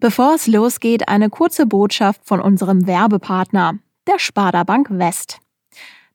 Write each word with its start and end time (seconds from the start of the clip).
Bevor 0.00 0.34
es 0.34 0.46
losgeht, 0.46 1.08
eine 1.08 1.28
kurze 1.28 1.66
Botschaft 1.66 2.22
von 2.24 2.40
unserem 2.40 2.86
Werbepartner, 2.86 3.74
der 4.06 4.18
Sparda 4.18 4.64
Bank 4.64 4.88
West. 4.90 5.40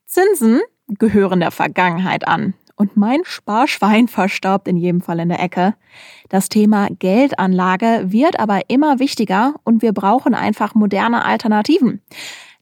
Zinsen 0.07 0.59
gehören 0.87 1.39
der 1.39 1.51
Vergangenheit 1.51 2.27
an 2.27 2.55
und 2.75 2.97
mein 2.97 3.19
Sparschwein 3.25 4.07
verstaubt 4.07 4.67
in 4.67 4.75
jedem 4.75 5.01
Fall 5.01 5.19
in 5.19 5.29
der 5.29 5.39
Ecke. 5.39 5.75
Das 6.29 6.49
Thema 6.49 6.87
Geldanlage 6.97 8.05
wird 8.07 8.39
aber 8.39 8.71
immer 8.71 8.97
wichtiger 8.97 9.53
und 9.63 9.83
wir 9.83 9.93
brauchen 9.93 10.33
einfach 10.33 10.73
moderne 10.73 11.23
Alternativen. 11.23 12.01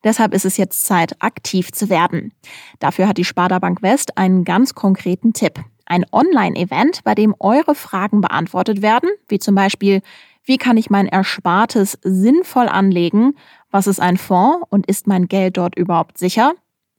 Deshalb 0.03 0.33
ist 0.33 0.43
es 0.43 0.57
jetzt 0.57 0.83
Zeit, 0.83 1.15
aktiv 1.19 1.71
zu 1.71 1.87
werden. 1.87 2.33
Dafür 2.79 3.07
hat 3.07 3.17
die 3.17 3.23
Sparda 3.23 3.59
Bank 3.59 3.81
West 3.81 4.17
einen 4.17 4.43
ganz 4.43 4.75
konkreten 4.75 5.31
Tipp. 5.31 5.61
Ein 5.85 6.05
Online-Event, 6.11 7.05
bei 7.05 7.15
dem 7.15 7.33
eure 7.39 7.75
Fragen 7.75 8.19
beantwortet 8.19 8.81
werden, 8.81 9.09
wie 9.29 9.39
zum 9.39 9.55
Beispiel, 9.55 10.01
wie 10.45 10.57
kann 10.57 10.77
ich 10.77 10.89
mein 10.89 11.07
Erspartes 11.07 11.97
sinnvoll 12.03 12.67
anlegen? 12.67 13.35
Was 13.71 13.87
ist 13.87 13.99
ein 13.99 14.17
Fonds 14.17 14.65
und 14.69 14.85
ist 14.87 15.07
mein 15.07 15.27
Geld 15.27 15.57
dort 15.57 15.77
überhaupt 15.77 16.17
sicher? 16.17 16.53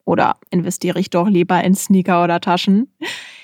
Oder 0.05 0.37
investiere 0.51 0.99
ich 0.99 1.11
doch 1.11 1.29
lieber 1.29 1.63
in 1.63 1.75
Sneaker 1.75 2.25
oder 2.25 2.41
Taschen? 2.41 2.93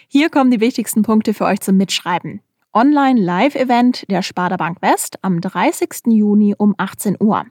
Hier 0.08 0.30
kommen 0.30 0.50
die 0.50 0.60
wichtigsten 0.60 1.02
Punkte 1.02 1.34
für 1.34 1.44
euch 1.44 1.60
zum 1.60 1.76
Mitschreiben. 1.76 2.40
Online-Live-Event 2.72 4.10
der 4.10 4.22
Sparda 4.22 4.56
Bank 4.56 4.80
West 4.80 5.18
am 5.22 5.40
30. 5.40 6.06
Juni 6.06 6.54
um 6.56 6.74
18 6.78 7.16
Uhr. 7.20 7.44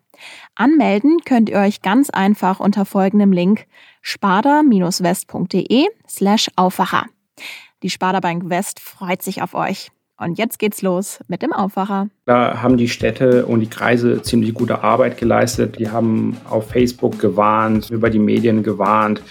Anmelden 0.56 1.20
könnt 1.26 1.50
ihr 1.50 1.60
euch 1.60 1.82
ganz 1.82 2.10
einfach 2.10 2.60
unter 2.60 2.86
folgendem 2.86 3.32
Link 3.34 3.66
sparda-west.de 4.02 5.88
slash 6.08 6.50
Aufwacher. 6.56 7.06
Die 7.84 7.90
Sparda 7.90 8.22
Bank 8.22 8.50
West 8.50 8.80
freut 8.80 9.22
sich 9.22 9.42
auf 9.42 9.54
euch. 9.54 9.92
Und 10.18 10.38
jetzt 10.38 10.60
geht's 10.60 10.82
los 10.82 11.20
mit 11.28 11.42
dem 11.42 11.54
Aufwacher. 11.54 12.10
Da 12.30 12.62
haben 12.62 12.78
die 12.78 12.90
Städte 12.90 13.48
und 13.48 13.60
die 13.60 13.72
Kreise 13.72 14.22
ziemlich 14.22 14.54
gute 14.54 14.84
Arbeit 14.84 15.18
geleistet. 15.18 15.80
Die 15.80 15.90
haben 15.90 16.38
auf 16.48 16.70
Facebook 16.70 17.18
gewarnt, 17.18 17.90
über 17.90 18.12
die 18.12 18.20
Medien 18.20 18.62
gewarnt, 18.62 19.24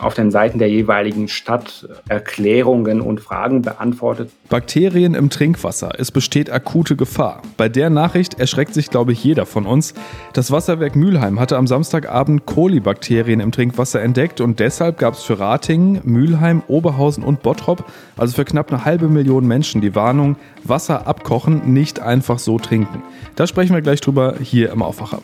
auf 0.00 0.14
den 0.14 0.32
Seiten 0.32 0.58
der 0.58 0.68
jeweiligen 0.68 1.28
Stadt 1.28 1.88
Erklärungen 2.08 3.00
und 3.02 3.20
Fragen 3.20 3.62
beantwortet. 3.62 4.30
Bakterien 4.48 5.14
im 5.14 5.30
Trinkwasser. 5.30 5.92
Es 5.98 6.10
besteht 6.10 6.50
akute 6.50 6.96
Gefahr. 6.96 7.42
Bei 7.56 7.68
der 7.68 7.88
Nachricht 7.88 8.40
erschreckt 8.40 8.74
sich, 8.74 8.90
glaube 8.90 9.12
ich, 9.12 9.22
jeder 9.22 9.46
von 9.46 9.64
uns. 9.64 9.94
Das 10.32 10.50
Wasserwerk 10.50 10.96
Mülheim 10.96 11.38
hatte 11.38 11.56
am 11.56 11.68
Samstagabend 11.68 12.46
Kolibakterien 12.46 13.38
im 13.38 13.52
Trinkwasser 13.52 14.02
entdeckt 14.02 14.40
und 14.40 14.58
deshalb 14.58 14.98
gab 14.98 15.14
es 15.14 15.22
für 15.22 15.38
Ratingen, 15.38 16.00
Mülheim, 16.02 16.64
Oberhausen 16.66 17.22
und 17.22 17.42
Bottrop, 17.42 17.84
also 18.16 18.34
für 18.34 18.44
knapp 18.44 18.72
eine 18.72 18.84
halbe 18.84 19.06
Million 19.06 19.46
Menschen, 19.46 19.80
die 19.80 19.94
Warnung, 19.94 20.34
Wasser 20.64 21.06
abkochen, 21.06 21.72
nicht 21.72 22.00
einfach 22.00 22.39
so 22.44 22.58
trinken. 22.58 23.02
Da 23.36 23.46
sprechen 23.46 23.74
wir 23.74 23.82
gleich 23.82 24.00
drüber 24.00 24.34
hier 24.42 24.70
im 24.72 24.82
Aufwacher. 24.82 25.22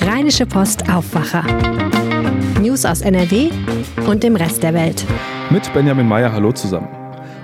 Rheinische 0.00 0.46
Post 0.46 0.88
Aufwacher. 0.88 1.44
News 2.60 2.84
aus 2.84 3.00
NRW 3.00 3.50
und 4.06 4.22
dem 4.22 4.36
Rest 4.36 4.62
der 4.62 4.74
Welt. 4.74 5.04
Mit 5.50 5.72
Benjamin 5.72 6.08
Meyer, 6.08 6.32
hallo 6.32 6.52
zusammen. 6.52 6.88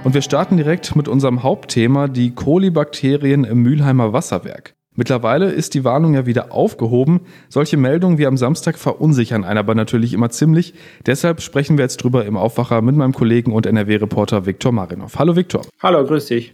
Und 0.04 0.14
wir 0.14 0.22
starten 0.22 0.56
direkt 0.56 0.94
mit 0.96 1.08
unserem 1.08 1.42
Hauptthema, 1.42 2.08
die 2.08 2.34
Kolibakterien 2.34 3.44
im 3.44 3.62
Mülheimer 3.62 4.12
Wasserwerk. 4.12 4.74
Mittlerweile 4.96 5.50
ist 5.50 5.74
die 5.74 5.82
Warnung 5.82 6.14
ja 6.14 6.24
wieder 6.24 6.52
aufgehoben. 6.52 7.22
Solche 7.48 7.76
Meldungen 7.76 8.18
wie 8.18 8.26
am 8.26 8.36
Samstag 8.36 8.78
verunsichern 8.78 9.42
einen 9.42 9.58
aber 9.58 9.74
natürlich 9.74 10.12
immer 10.12 10.30
ziemlich. 10.30 10.74
Deshalb 11.04 11.40
sprechen 11.40 11.76
wir 11.76 11.84
jetzt 11.84 11.96
drüber 11.96 12.24
im 12.24 12.36
Aufwacher 12.36 12.80
mit 12.80 12.94
meinem 12.94 13.12
Kollegen 13.12 13.52
und 13.52 13.66
NRW-Reporter 13.66 14.46
Viktor 14.46 14.70
Marinov. 14.70 15.18
Hallo 15.18 15.34
Viktor. 15.34 15.62
Hallo, 15.82 16.04
grüß 16.04 16.26
dich. 16.26 16.52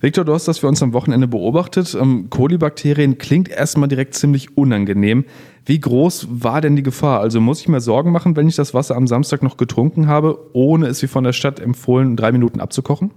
Viktor, 0.00 0.24
du 0.24 0.32
hast 0.32 0.48
das 0.48 0.58
für 0.58 0.68
uns 0.68 0.82
am 0.82 0.94
Wochenende 0.94 1.28
beobachtet. 1.28 1.94
Ähm, 1.94 2.28
Kolibakterien 2.30 3.18
klingt 3.18 3.50
erstmal 3.50 3.88
direkt 3.88 4.14
ziemlich 4.14 4.56
unangenehm. 4.56 5.24
Wie 5.66 5.80
groß 5.80 6.28
war 6.30 6.62
denn 6.62 6.76
die 6.76 6.82
Gefahr? 6.82 7.20
Also 7.20 7.40
muss 7.40 7.60
ich 7.60 7.68
mir 7.68 7.80
Sorgen 7.80 8.12
machen, 8.12 8.34
wenn 8.36 8.48
ich 8.48 8.56
das 8.56 8.72
Wasser 8.72 8.96
am 8.96 9.06
Samstag 9.06 9.42
noch 9.42 9.58
getrunken 9.58 10.06
habe, 10.06 10.38
ohne 10.54 10.86
es 10.86 11.02
wie 11.02 11.06
von 11.06 11.24
der 11.24 11.32
Stadt 11.32 11.60
empfohlen, 11.60 12.16
drei 12.16 12.32
Minuten 12.32 12.60
abzukochen? 12.60 13.12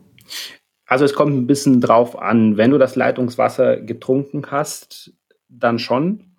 Also 0.88 1.04
es 1.04 1.14
kommt 1.14 1.36
ein 1.36 1.48
bisschen 1.48 1.82
drauf 1.82 2.18
an. 2.20 2.58
Wenn 2.58 2.72
du 2.72 2.78
das 2.78 2.96
Leitungswasser 2.96 3.78
getrunken 3.78 4.44
hast, 4.50 5.14
dann 5.50 5.80
schon. 5.80 6.32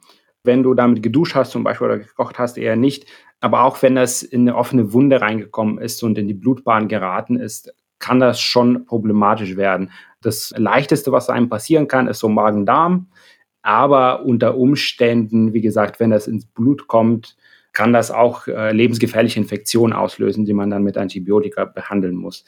Wenn 0.43 0.63
du 0.63 0.75
damit 0.75 1.03
geduscht 1.03 1.35
hast 1.35 1.53
zum 1.53 1.65
Beispiel 1.65 1.87
oder 1.87 1.99
gekocht 1.99 2.39
hast, 2.39 2.57
eher 2.57 2.77
nicht. 2.77 3.07
Aber 3.41 3.63
auch 3.63 3.83
wenn 3.83 3.95
das 3.95 4.23
in 4.23 4.43
eine 4.43 4.57
offene 4.57 4.93
Wunde 4.93 5.21
reingekommen 5.21 5.79
ist 5.79 6.03
und 6.03 6.19
in 6.19 6.27
die 6.27 6.35
Blutbahn 6.35 6.89
geraten 6.89 7.37
ist, 7.37 7.73
kann 7.99 8.21
das 8.21 8.41
schon 8.41 8.87
problematisch 8.87 9.57
werden. 9.57 9.91
Das 10.23 10.53
leichteste, 10.57 11.13
was 11.13 11.29
einem 11.29 11.49
passieren 11.49 11.87
kann, 11.87 12.09
ist 12.09 12.21
so 12.21 12.29
Magen-Darm. 12.29 13.09
Aber 13.63 14.25
unter 14.25 14.57
Umständen, 14.57 15.53
wie 15.53 15.61
gesagt, 15.61 16.01
wenn 16.01 16.11
das 16.11 16.27
ins 16.27 16.47
Blut 16.47 16.87
kommt, 16.87 17.37
kann 17.73 17.93
das 17.93 18.11
auch 18.11 18.47
äh, 18.47 18.73
lebensgefährliche 18.73 19.39
Infektionen 19.39 19.93
auslösen, 19.93 20.47
die 20.47 20.55
man 20.55 20.71
dann 20.71 20.85
mit 20.85 20.97
Antibiotika 20.97 21.65
behandeln 21.65 22.17
muss. 22.17 22.45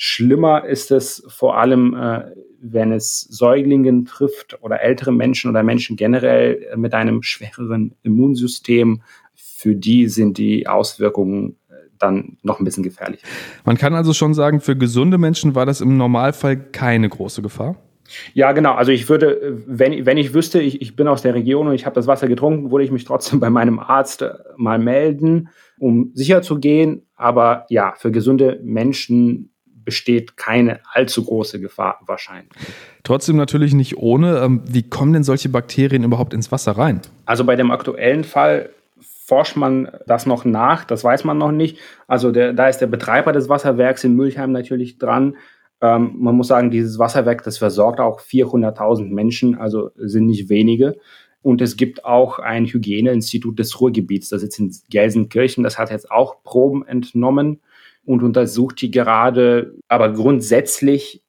Schlimmer 0.00 0.64
ist 0.64 0.92
es 0.92 1.24
vor 1.26 1.58
allem, 1.58 1.92
äh, 1.94 2.26
wenn 2.60 2.92
es 2.92 3.22
Säuglingen 3.22 4.04
trifft 4.04 4.56
oder 4.62 4.80
ältere 4.80 5.10
Menschen 5.10 5.50
oder 5.50 5.64
Menschen 5.64 5.96
generell 5.96 6.68
äh, 6.72 6.76
mit 6.76 6.94
einem 6.94 7.24
schwereren 7.24 7.96
Immunsystem. 8.04 9.02
Für 9.34 9.74
die 9.74 10.06
sind 10.06 10.38
die 10.38 10.68
Auswirkungen 10.68 11.56
dann 11.98 12.38
noch 12.44 12.60
ein 12.60 12.64
bisschen 12.64 12.84
gefährlich. 12.84 13.24
Man 13.64 13.76
kann 13.76 13.92
also 13.92 14.12
schon 14.12 14.34
sagen, 14.34 14.60
für 14.60 14.76
gesunde 14.76 15.18
Menschen 15.18 15.56
war 15.56 15.66
das 15.66 15.80
im 15.80 15.96
Normalfall 15.96 16.56
keine 16.56 17.08
große 17.08 17.42
Gefahr? 17.42 17.74
Ja, 18.34 18.52
genau. 18.52 18.74
Also 18.74 18.92
ich 18.92 19.08
würde, 19.08 19.60
wenn, 19.66 20.06
wenn 20.06 20.16
ich 20.16 20.32
wüsste, 20.32 20.60
ich, 20.60 20.80
ich 20.80 20.94
bin 20.94 21.08
aus 21.08 21.22
der 21.22 21.34
Region 21.34 21.66
und 21.66 21.74
ich 21.74 21.86
habe 21.86 21.94
das 21.94 22.06
Wasser 22.06 22.28
getrunken, 22.28 22.70
würde 22.70 22.84
ich 22.84 22.92
mich 22.92 23.04
trotzdem 23.04 23.40
bei 23.40 23.50
meinem 23.50 23.80
Arzt 23.80 24.22
äh, 24.22 24.34
mal 24.56 24.78
melden, 24.78 25.48
um 25.76 26.12
sicher 26.14 26.40
zu 26.40 26.60
gehen. 26.60 27.02
Aber 27.16 27.66
ja, 27.68 27.94
für 27.96 28.12
gesunde 28.12 28.60
Menschen 28.62 29.50
besteht 29.88 30.36
keine 30.36 30.80
allzu 30.92 31.24
große 31.24 31.60
Gefahr 31.60 31.98
wahrscheinlich. 32.04 32.52
Trotzdem 33.04 33.36
natürlich 33.36 33.72
nicht 33.72 33.96
ohne. 33.96 34.40
Ähm, 34.40 34.60
wie 34.66 34.82
kommen 34.82 35.14
denn 35.14 35.24
solche 35.24 35.48
Bakterien 35.48 36.04
überhaupt 36.04 36.34
ins 36.34 36.52
Wasser 36.52 36.72
rein? 36.72 37.00
Also 37.24 37.44
bei 37.44 37.56
dem 37.56 37.70
aktuellen 37.70 38.22
Fall 38.22 38.68
forscht 39.00 39.56
man 39.56 39.88
das 40.06 40.26
noch 40.26 40.44
nach, 40.44 40.84
das 40.84 41.04
weiß 41.04 41.24
man 41.24 41.38
noch 41.38 41.52
nicht. 41.52 41.78
Also 42.06 42.32
der, 42.32 42.52
da 42.52 42.68
ist 42.68 42.82
der 42.82 42.86
Betreiber 42.86 43.32
des 43.32 43.48
Wasserwerks 43.48 44.04
in 44.04 44.12
Mülheim 44.12 44.52
natürlich 44.52 44.98
dran. 44.98 45.36
Ähm, 45.80 46.16
man 46.18 46.34
muss 46.34 46.48
sagen, 46.48 46.70
dieses 46.70 46.98
Wasserwerk, 46.98 47.42
das 47.44 47.56
versorgt 47.56 47.98
auch 47.98 48.20
400.000 48.20 49.08
Menschen, 49.10 49.54
also 49.54 49.90
sind 49.96 50.26
nicht 50.26 50.50
wenige. 50.50 50.98
Und 51.40 51.62
es 51.62 51.78
gibt 51.78 52.04
auch 52.04 52.40
ein 52.40 52.66
Hygieneinstitut 52.66 53.58
des 53.58 53.80
Ruhrgebiets, 53.80 54.28
das 54.28 54.42
sitzt 54.42 54.58
in 54.58 54.70
Gelsenkirchen, 54.90 55.64
das 55.64 55.78
hat 55.78 55.90
jetzt 55.90 56.10
auch 56.10 56.42
Proben 56.42 56.86
entnommen 56.86 57.62
und 58.08 58.22
untersucht 58.22 58.80
die 58.80 58.90
gerade. 58.90 59.74
Aber 59.86 60.12
grundsätzlich 60.12 61.22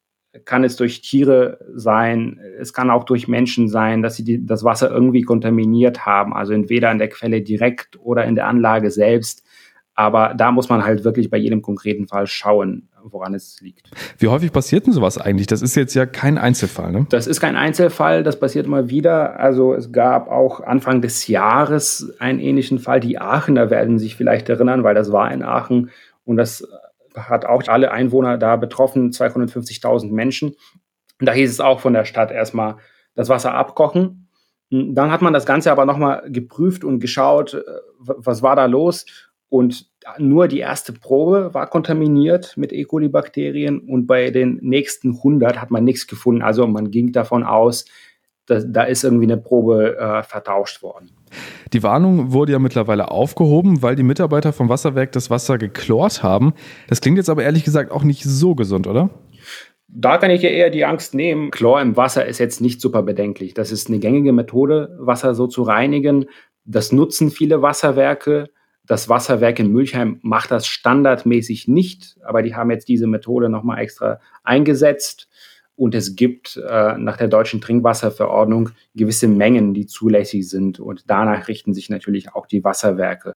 kann 0.44 0.64
es 0.64 0.76
durch 0.76 1.02
Tiere 1.02 1.58
sein, 1.74 2.40
es 2.58 2.72
kann 2.72 2.88
auch 2.88 3.04
durch 3.04 3.28
Menschen 3.28 3.68
sein, 3.68 4.00
dass 4.00 4.16
sie 4.16 4.24
die, 4.24 4.46
das 4.46 4.64
Wasser 4.64 4.90
irgendwie 4.90 5.22
kontaminiert 5.22 6.06
haben, 6.06 6.32
also 6.32 6.52
entweder 6.52 6.88
an 6.88 6.98
der 6.98 7.08
Quelle 7.08 7.42
direkt 7.42 7.98
oder 8.00 8.24
in 8.24 8.34
der 8.34 8.46
Anlage 8.46 8.90
selbst. 8.90 9.42
Aber 9.94 10.32
da 10.34 10.52
muss 10.52 10.68
man 10.70 10.84
halt 10.84 11.04
wirklich 11.04 11.28
bei 11.28 11.36
jedem 11.36 11.60
konkreten 11.60 12.06
Fall 12.06 12.26
schauen, 12.26 12.88
woran 13.02 13.34
es 13.34 13.60
liegt. 13.60 13.90
Wie 14.16 14.28
häufig 14.28 14.50
passiert 14.52 14.86
denn 14.86 14.94
sowas 14.94 15.18
eigentlich? 15.18 15.46
Das 15.48 15.60
ist 15.60 15.74
jetzt 15.74 15.94
ja 15.94 16.06
kein 16.06 16.38
Einzelfall, 16.38 16.92
ne? 16.92 17.06
Das 17.10 17.26
ist 17.26 17.40
kein 17.40 17.56
Einzelfall, 17.56 18.22
das 18.22 18.40
passiert 18.40 18.66
immer 18.66 18.88
wieder. 18.88 19.38
Also 19.38 19.74
es 19.74 19.92
gab 19.92 20.28
auch 20.30 20.60
Anfang 20.60 21.02
des 21.02 21.26
Jahres 21.26 22.14
einen 22.18 22.38
ähnlichen 22.38 22.78
Fall. 22.78 23.00
Die 23.00 23.18
Aachener 23.18 23.68
werden 23.68 23.98
sich 23.98 24.16
vielleicht 24.16 24.48
erinnern, 24.48 24.84
weil 24.84 24.94
das 24.94 25.12
war 25.12 25.30
in 25.32 25.42
Aachen 25.42 25.90
und 26.24 26.36
das 26.36 26.66
hat 27.14 27.44
auch 27.44 27.66
alle 27.66 27.90
Einwohner 27.90 28.38
da 28.38 28.56
betroffen, 28.56 29.10
250.000 29.10 30.12
Menschen. 30.12 30.54
Und 31.20 31.26
da 31.26 31.32
hieß 31.32 31.50
es 31.50 31.60
auch 31.60 31.80
von 31.80 31.92
der 31.92 32.04
Stadt 32.04 32.30
erstmal 32.30 32.76
das 33.14 33.28
Wasser 33.28 33.54
abkochen. 33.54 34.28
Dann 34.70 35.10
hat 35.10 35.20
man 35.20 35.32
das 35.32 35.46
Ganze 35.46 35.72
aber 35.72 35.84
nochmal 35.84 36.22
geprüft 36.30 36.84
und 36.84 37.00
geschaut, 37.00 37.54
äh, 37.54 37.62
was 37.98 38.42
war 38.42 38.54
da 38.54 38.66
los. 38.66 39.04
Und 39.48 39.90
nur 40.18 40.46
die 40.46 40.60
erste 40.60 40.92
Probe 40.92 41.52
war 41.52 41.66
kontaminiert 41.68 42.56
mit 42.56 42.72
E. 42.72 42.84
coli-Bakterien 42.84 43.80
und 43.80 44.06
bei 44.06 44.30
den 44.30 44.58
nächsten 44.62 45.16
100 45.16 45.60
hat 45.60 45.72
man 45.72 45.82
nichts 45.82 46.06
gefunden. 46.06 46.42
Also 46.42 46.66
man 46.68 46.92
ging 46.92 47.10
davon 47.10 47.42
aus, 47.42 47.84
dass, 48.46 48.64
da 48.68 48.82
ist 48.82 49.04
irgendwie 49.04 49.24
eine 49.24 49.36
Probe 49.36 49.96
äh, 49.98 50.22
vertauscht 50.22 50.82
worden. 50.82 51.10
Die 51.72 51.82
Warnung 51.82 52.32
wurde 52.32 52.52
ja 52.52 52.58
mittlerweile 52.58 53.10
aufgehoben, 53.10 53.82
weil 53.82 53.94
die 53.96 54.02
Mitarbeiter 54.02 54.52
vom 54.52 54.68
Wasserwerk 54.68 55.12
das 55.12 55.30
Wasser 55.30 55.58
geklort 55.58 56.22
haben. 56.22 56.54
Das 56.88 57.00
klingt 57.00 57.16
jetzt 57.16 57.30
aber 57.30 57.44
ehrlich 57.44 57.64
gesagt 57.64 57.92
auch 57.92 58.02
nicht 58.02 58.24
so 58.24 58.54
gesund, 58.54 58.86
oder? 58.86 59.10
Da 59.92 60.18
kann 60.18 60.30
ich 60.30 60.42
ja 60.42 60.50
eher 60.50 60.70
die 60.70 60.84
Angst 60.84 61.14
nehmen. 61.14 61.50
Chlor 61.50 61.80
im 61.80 61.96
Wasser 61.96 62.24
ist 62.26 62.38
jetzt 62.38 62.60
nicht 62.60 62.80
super 62.80 63.02
bedenklich. 63.02 63.54
Das 63.54 63.72
ist 63.72 63.88
eine 63.88 63.98
gängige 63.98 64.32
Methode, 64.32 64.96
Wasser 65.00 65.34
so 65.34 65.46
zu 65.46 65.62
reinigen. 65.62 66.26
Das 66.64 66.92
nutzen 66.92 67.30
viele 67.30 67.62
Wasserwerke. 67.62 68.50
Das 68.86 69.08
Wasserwerk 69.08 69.58
in 69.58 69.72
Mülchheim 69.72 70.18
macht 70.22 70.50
das 70.50 70.66
standardmäßig 70.66 71.68
nicht, 71.68 72.16
aber 72.24 72.42
die 72.42 72.54
haben 72.54 72.70
jetzt 72.70 72.88
diese 72.88 73.06
Methode 73.06 73.48
nochmal 73.48 73.80
extra 73.80 74.20
eingesetzt. 74.42 75.28
Und 75.80 75.94
es 75.94 76.14
gibt 76.14 76.58
äh, 76.58 76.98
nach 76.98 77.16
der 77.16 77.28
deutschen 77.28 77.62
Trinkwasserverordnung 77.62 78.70
gewisse 78.94 79.28
Mengen, 79.28 79.72
die 79.72 79.86
zulässig 79.86 80.46
sind 80.46 80.78
und 80.78 81.04
danach 81.06 81.48
richten 81.48 81.72
sich 81.72 81.88
natürlich 81.88 82.34
auch 82.34 82.46
die 82.46 82.62
Wasserwerke. 82.62 83.32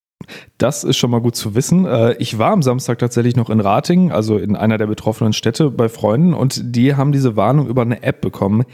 Das 0.58 0.84
ist 0.84 0.98
schon 0.98 1.10
mal 1.10 1.22
gut 1.22 1.36
zu 1.36 1.54
wissen. 1.54 1.86
Äh, 1.86 2.16
ich 2.18 2.38
war 2.38 2.52
am 2.52 2.60
Samstag 2.60 2.98
tatsächlich 2.98 3.34
noch 3.34 3.48
in 3.48 3.60
Ratingen, 3.60 4.12
also 4.12 4.36
in 4.36 4.56
einer 4.56 4.76
der 4.76 4.86
betroffenen 4.86 5.32
Städte 5.32 5.70
bei 5.70 5.88
Freunden 5.88 6.34
und 6.34 6.76
die 6.76 6.94
haben 6.94 7.12
diese 7.12 7.34
Warnung 7.34 7.66
über 7.66 7.80
eine 7.80 8.02
App 8.02 8.20
bekommen. 8.20 8.64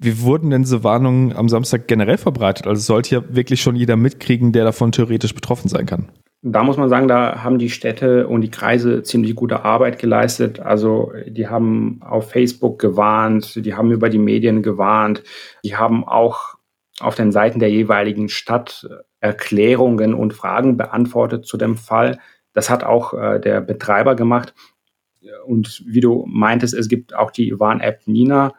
Wie 0.00 0.22
wurden 0.22 0.50
denn 0.50 0.62
diese 0.62 0.82
Warnungen 0.82 1.32
am 1.32 1.48
Samstag 1.48 1.86
generell 1.86 2.18
verbreitet? 2.18 2.66
Also 2.66 2.82
sollte 2.82 3.14
ja 3.14 3.22
wirklich 3.28 3.62
schon 3.62 3.76
jeder 3.76 3.94
mitkriegen, 3.94 4.50
der 4.50 4.64
davon 4.64 4.90
theoretisch 4.90 5.36
betroffen 5.36 5.68
sein 5.68 5.86
kann. 5.86 6.10
Da 6.42 6.62
muss 6.62 6.78
man 6.78 6.88
sagen, 6.88 7.06
da 7.06 7.42
haben 7.44 7.58
die 7.58 7.68
Städte 7.68 8.26
und 8.26 8.40
die 8.40 8.50
Kreise 8.50 9.02
ziemlich 9.02 9.34
gute 9.34 9.62
Arbeit 9.62 9.98
geleistet. 9.98 10.58
Also 10.58 11.12
die 11.26 11.48
haben 11.48 12.00
auf 12.02 12.30
Facebook 12.30 12.78
gewarnt, 12.78 13.64
die 13.64 13.74
haben 13.74 13.90
über 13.90 14.08
die 14.08 14.18
Medien 14.18 14.62
gewarnt, 14.62 15.22
die 15.62 15.76
haben 15.76 16.02
auch 16.02 16.54
auf 16.98 17.14
den 17.14 17.30
Seiten 17.30 17.58
der 17.58 17.70
jeweiligen 17.70 18.30
Stadt 18.30 18.88
Erklärungen 19.20 20.14
und 20.14 20.32
Fragen 20.32 20.78
beantwortet 20.78 21.44
zu 21.44 21.58
dem 21.58 21.76
Fall. 21.76 22.18
Das 22.54 22.70
hat 22.70 22.84
auch 22.84 23.12
äh, 23.12 23.38
der 23.38 23.60
Betreiber 23.60 24.14
gemacht. 24.14 24.54
Und 25.44 25.82
wie 25.86 26.00
du 26.00 26.24
meintest, 26.26 26.72
es 26.72 26.88
gibt 26.88 27.14
auch 27.14 27.30
die 27.30 27.58
Warn-App 27.58 28.06
Nina, 28.06 28.54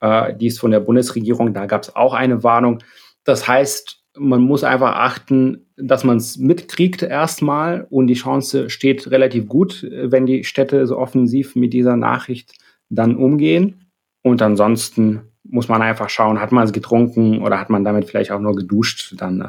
äh, 0.00 0.34
die 0.34 0.48
ist 0.48 0.60
von 0.60 0.70
der 0.70 0.80
Bundesregierung, 0.80 1.54
da 1.54 1.64
gab 1.64 1.82
es 1.82 1.96
auch 1.96 2.12
eine 2.12 2.42
Warnung. 2.42 2.82
Das 3.24 3.48
heißt, 3.48 4.01
man 4.16 4.42
muss 4.42 4.64
einfach 4.64 4.94
achten, 4.96 5.66
dass 5.76 6.04
man 6.04 6.18
es 6.18 6.36
mitkriegt 6.36 7.02
erstmal 7.02 7.86
und 7.90 8.06
die 8.08 8.14
Chance 8.14 8.70
steht 8.70 9.10
relativ 9.10 9.48
gut, 9.48 9.86
wenn 9.90 10.26
die 10.26 10.44
Städte 10.44 10.86
so 10.86 10.98
offensiv 10.98 11.56
mit 11.56 11.72
dieser 11.72 11.96
Nachricht 11.96 12.52
dann 12.90 13.16
umgehen. 13.16 13.86
Und 14.22 14.42
ansonsten 14.42 15.22
muss 15.44 15.68
man 15.68 15.82
einfach 15.82 16.08
schauen, 16.08 16.40
hat 16.40 16.52
man 16.52 16.64
es 16.64 16.72
getrunken 16.72 17.42
oder 17.42 17.58
hat 17.58 17.70
man 17.70 17.84
damit 17.84 18.04
vielleicht 18.04 18.30
auch 18.30 18.40
nur 18.40 18.54
geduscht, 18.54 19.14
dann 19.18 19.40
äh, 19.40 19.46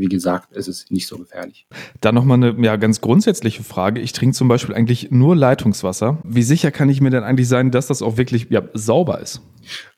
wie 0.00 0.08
gesagt, 0.08 0.52
ist 0.56 0.68
es 0.68 0.90
nicht 0.90 1.06
so 1.06 1.18
gefährlich. 1.18 1.66
Dann 2.00 2.14
nochmal 2.14 2.42
eine 2.42 2.64
ja, 2.64 2.76
ganz 2.76 3.00
grundsätzliche 3.00 3.62
Frage. 3.62 4.00
Ich 4.00 4.12
trinke 4.12 4.34
zum 4.34 4.48
Beispiel 4.48 4.74
eigentlich 4.74 5.10
nur 5.10 5.36
Leitungswasser. 5.36 6.18
Wie 6.24 6.42
sicher 6.42 6.70
kann 6.70 6.88
ich 6.88 7.00
mir 7.00 7.10
denn 7.10 7.22
eigentlich 7.22 7.48
sein, 7.48 7.70
dass 7.70 7.86
das 7.86 8.02
auch 8.02 8.16
wirklich 8.16 8.48
ja, 8.50 8.62
sauber 8.74 9.20
ist? 9.20 9.42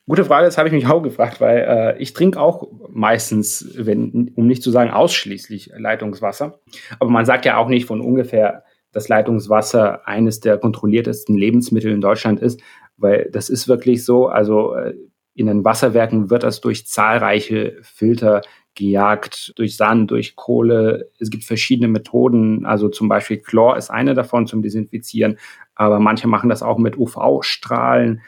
Gute 0.05 0.25
Frage, 0.25 0.45
das 0.45 0.57
habe 0.57 0.67
ich 0.67 0.73
mich 0.73 0.87
auch 0.87 1.01
gefragt, 1.01 1.39
weil 1.39 1.59
äh, 1.59 2.01
ich 2.01 2.13
trinke 2.13 2.39
auch 2.39 2.67
meistens, 2.89 3.73
wenn, 3.77 4.31
um 4.35 4.47
nicht 4.47 4.61
zu 4.61 4.69
sagen 4.69 4.91
ausschließlich 4.91 5.71
Leitungswasser. 5.77 6.59
Aber 6.99 7.09
man 7.09 7.25
sagt 7.25 7.45
ja 7.45 7.57
auch 7.57 7.69
nicht 7.69 7.85
von 7.85 8.01
ungefähr, 8.01 8.63
dass 8.91 9.07
Leitungswasser 9.07 10.07
eines 10.07 10.41
der 10.41 10.57
kontrolliertesten 10.57 11.35
Lebensmittel 11.35 11.91
in 11.91 12.01
Deutschland 12.01 12.41
ist, 12.41 12.61
weil 12.97 13.29
das 13.31 13.49
ist 13.49 13.67
wirklich 13.67 14.03
so. 14.03 14.27
Also 14.27 14.75
äh, 14.75 14.93
in 15.35 15.47
den 15.47 15.65
Wasserwerken 15.65 16.29
wird 16.29 16.43
das 16.43 16.61
durch 16.61 16.85
zahlreiche 16.85 17.77
Filter 17.81 18.41
gejagt, 18.75 19.53
durch 19.55 19.77
Sand, 19.77 20.11
durch 20.11 20.35
Kohle. 20.35 21.09
Es 21.19 21.29
gibt 21.29 21.43
verschiedene 21.43 21.87
Methoden, 21.87 22.65
also 22.65 22.89
zum 22.89 23.07
Beispiel 23.07 23.37
Chlor 23.37 23.77
ist 23.77 23.89
eine 23.89 24.13
davon 24.13 24.47
zum 24.47 24.61
Desinfizieren, 24.61 25.37
aber 25.75 25.99
manche 25.99 26.27
machen 26.27 26.49
das 26.49 26.63
auch 26.63 26.77
mit 26.77 26.97
UV-Strahlen 26.97 28.21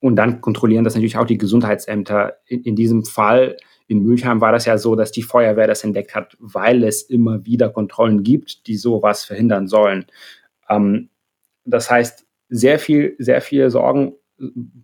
und 0.00 0.16
dann 0.16 0.40
kontrollieren 0.40 0.84
das 0.84 0.94
natürlich 0.94 1.16
auch 1.16 1.26
die 1.26 1.38
Gesundheitsämter. 1.38 2.38
In, 2.46 2.62
in 2.62 2.76
diesem 2.76 3.04
Fall 3.04 3.56
in 3.86 4.02
Mülheim 4.02 4.40
war 4.40 4.52
das 4.52 4.64
ja 4.64 4.78
so, 4.78 4.96
dass 4.96 5.12
die 5.12 5.22
Feuerwehr 5.22 5.66
das 5.66 5.84
entdeckt 5.84 6.14
hat, 6.14 6.36
weil 6.40 6.82
es 6.82 7.02
immer 7.02 7.44
wieder 7.44 7.70
Kontrollen 7.70 8.22
gibt, 8.22 8.66
die 8.66 8.76
sowas 8.76 9.24
verhindern 9.24 9.68
sollen. 9.68 10.06
Ähm, 10.68 11.10
das 11.64 11.90
heißt, 11.90 12.26
sehr 12.48 12.78
viel, 12.78 13.14
sehr 13.18 13.40
viele 13.40 13.70
Sorgen 13.70 14.14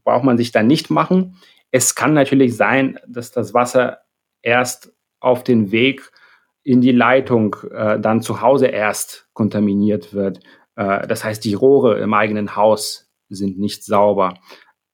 braucht 0.04 0.24
man 0.24 0.38
sich 0.38 0.52
da 0.52 0.62
nicht 0.62 0.90
machen. 0.90 1.36
Es 1.70 1.94
kann 1.94 2.14
natürlich 2.14 2.56
sein, 2.56 2.98
dass 3.06 3.32
das 3.32 3.54
Wasser 3.54 3.98
erst 4.42 4.92
auf 5.20 5.44
den 5.44 5.72
Weg 5.72 6.10
in 6.62 6.80
die 6.80 6.92
Leitung 6.92 7.56
äh, 7.72 7.98
dann 7.98 8.20
zu 8.20 8.40
Hause 8.40 8.66
erst 8.66 9.28
kontaminiert 9.32 10.12
wird. 10.12 10.40
Äh, 10.76 11.06
das 11.06 11.24
heißt, 11.24 11.44
die 11.44 11.54
Rohre 11.54 11.98
im 11.98 12.14
eigenen 12.14 12.56
Haus 12.56 13.10
sind 13.28 13.58
nicht 13.58 13.84
sauber. 13.84 14.34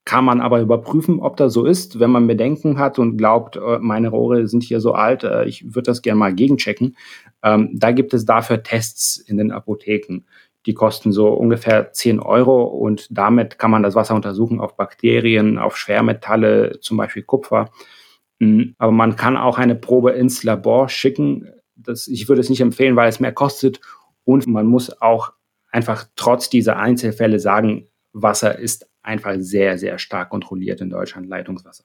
Kann 0.05 0.27
man 0.27 0.43
aber 0.43 0.61
überprüfen, 0.61 1.21
ob 1.21 1.39
das 1.39 1.55
so 1.55 1.65
ist, 1.65 1.99
wenn 1.99 2.11
man 2.11 2.27
Bedenken 2.27 2.79
hat 2.79 2.99
und 2.99 3.17
glaubt, 3.17 3.57
äh, 3.57 3.79
meine 3.81 4.09
Rohre 4.09 4.47
sind 4.47 4.63
hier 4.63 4.81
so 4.81 4.93
alt, 4.93 5.25
äh, 5.25 5.47
ich 5.47 5.65
würde 5.75 5.87
das 5.87 6.03
gerne 6.03 6.19
mal 6.19 6.35
gegenchecken. 6.35 6.97
Ähm, 7.43 7.71
da 7.73 7.91
gibt 7.91 8.13
es 8.13 8.27
dafür 8.27 8.63
Tests 8.63 9.17
in 9.17 9.39
den 9.39 9.51
Apotheken. 9.51 10.25
Die 10.67 10.75
kosten 10.75 11.13
so 11.13 11.29
ungefähr 11.29 11.93
10 11.93 12.21
Euro 12.21 12.65
und 12.65 13.07
damit 13.11 13.59
kann 13.59 13.71
man 13.71 13.83
das 13.83 13.95
Wasser 13.95 14.15
untersuchen 14.15 14.61
auf 14.61 14.77
Bakterien, 14.77 15.59
auf 15.59 15.77
Schwermetalle, 15.77 16.81
zum 16.81 16.99
Beispiel 16.99 17.23
Kupfer. 17.23 17.71
Mhm. 18.39 18.75
Aber 18.79 18.93
man 18.93 19.17
kann 19.17 19.37
auch 19.37 19.59
eine 19.59 19.75
Probe 19.75 20.13
ins 20.13 20.43
Labor 20.43 20.89
schicken. 20.89 21.49
Das, 21.77 22.07
ich 22.09 22.29
würde 22.29 22.41
es 22.41 22.51
nicht 22.51 22.61
empfehlen, 22.61 22.97
weil 22.97 23.09
es 23.09 23.21
mehr 23.21 23.33
kostet. 23.33 23.81
Und 24.25 24.47
man 24.47 24.67
muss 24.67 25.01
auch 25.01 25.33
einfach 25.71 26.07
trotz 26.17 26.49
dieser 26.51 26.79
Einzelfälle 26.79 27.39
sagen, 27.39 27.89
Wasser 28.13 28.59
ist 28.59 28.89
einfach 29.03 29.35
sehr, 29.39 29.77
sehr 29.77 29.99
stark 29.99 30.31
kontrolliert 30.31 30.81
in 30.81 30.89
Deutschland, 30.89 31.29
Leitungswasser. 31.29 31.85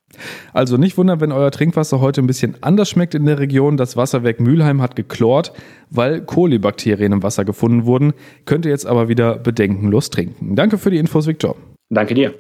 Also 0.54 0.78
nicht 0.78 0.98
wundern, 0.98 1.20
wenn 1.20 1.32
euer 1.32 1.52
Trinkwasser 1.52 2.00
heute 2.00 2.22
ein 2.22 2.28
bisschen 2.28 2.56
anders 2.62 2.90
schmeckt 2.90 3.14
in 3.14 3.26
der 3.26 3.40
Region. 3.40 3.78
Das 3.78 3.98
Wasserwerk 3.98 4.40
Mülheim 4.40 4.82
hat 4.82 4.96
geklort, 4.96 5.52
weil 5.90 6.22
Kolibakterien 6.22 7.12
im 7.12 7.24
Wasser 7.24 7.46
gefunden 7.46 7.86
wurden. 7.86 8.14
Könnt 8.46 8.66
ihr 8.66 8.72
jetzt 8.72 8.88
aber 8.88 9.10
wieder 9.10 9.38
bedenkenlos 9.38 10.10
trinken. 10.10 10.56
Danke 10.56 10.78
für 10.78 10.92
die 10.92 10.98
Infos, 10.98 11.28
Victor. 11.28 11.56
Danke 11.90 12.14
dir. 12.14 12.34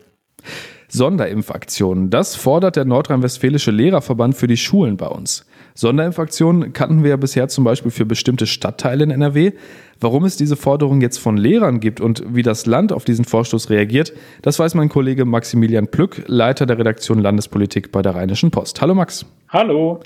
Sonderimpfaktionen. 0.89 2.09
Das 2.09 2.35
fordert 2.35 2.75
der 2.75 2.85
Nordrhein-Westfälische 2.85 3.71
Lehrerverband 3.71 4.35
für 4.35 4.47
die 4.47 4.57
Schulen 4.57 4.97
bei 4.97 5.07
uns. 5.07 5.45
Sonderimpfaktionen 5.75 6.73
kannten 6.73 7.03
wir 7.03 7.11
ja 7.11 7.15
bisher 7.15 7.47
zum 7.47 7.63
Beispiel 7.63 7.91
für 7.91 8.05
bestimmte 8.05 8.47
Stadtteile 8.47 9.03
in 9.03 9.11
NRW. 9.11 9.53
Warum 10.01 10.25
es 10.25 10.35
diese 10.35 10.55
Forderung 10.55 11.01
jetzt 11.01 11.19
von 11.19 11.37
Lehrern 11.37 11.79
gibt 11.79 12.01
und 12.01 12.23
wie 12.27 12.43
das 12.43 12.65
Land 12.65 12.91
auf 12.91 13.05
diesen 13.05 13.25
Vorstoß 13.25 13.69
reagiert, 13.69 14.13
das 14.41 14.59
weiß 14.59 14.75
mein 14.75 14.89
Kollege 14.89 15.25
Maximilian 15.25 15.87
Plück, 15.87 16.23
Leiter 16.27 16.65
der 16.65 16.77
Redaktion 16.77 17.19
Landespolitik 17.19 17.91
bei 17.91 18.01
der 18.01 18.15
Rheinischen 18.15 18.51
Post. 18.51 18.81
Hallo 18.81 18.95
Max. 18.95 19.25
Hallo. 19.49 20.01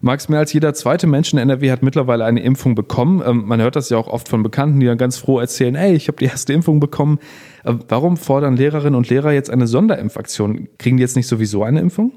Max, 0.00 0.28
mehr 0.28 0.40
als 0.40 0.52
jeder 0.52 0.74
zweite 0.74 1.06
Mensch 1.06 1.32
in 1.32 1.38
NRW 1.38 1.70
hat 1.70 1.82
mittlerweile 1.82 2.24
eine 2.24 2.42
Impfung 2.42 2.74
bekommen. 2.74 3.22
Ähm, 3.26 3.44
man 3.46 3.60
hört 3.60 3.76
das 3.76 3.90
ja 3.90 3.96
auch 3.96 4.08
oft 4.08 4.28
von 4.28 4.42
Bekannten, 4.42 4.80
die 4.80 4.86
dann 4.86 4.98
ganz 4.98 5.16
froh 5.16 5.38
erzählen, 5.38 5.74
ey, 5.74 5.94
ich 5.94 6.08
habe 6.08 6.18
die 6.18 6.26
erste 6.26 6.52
Impfung 6.52 6.80
bekommen. 6.80 7.18
Ähm, 7.64 7.80
warum 7.88 8.16
fordern 8.16 8.56
Lehrerinnen 8.56 8.96
und 8.96 9.08
Lehrer 9.08 9.32
jetzt 9.32 9.50
eine 9.50 9.66
Sonderimpfaktion? 9.66 10.68
Kriegen 10.78 10.96
die 10.96 11.02
jetzt 11.02 11.16
nicht 11.16 11.26
sowieso 11.26 11.62
eine 11.62 11.80
Impfung? 11.80 12.12